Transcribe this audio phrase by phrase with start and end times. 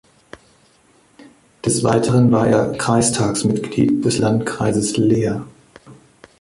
[1.63, 5.45] Des Weiteren war er Kreistagsmitglied des Landkreises Leer.